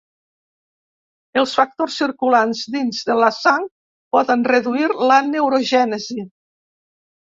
[1.41, 3.71] Els factors circulants dins de la sang
[4.19, 6.23] poden reduir la neurogènesi.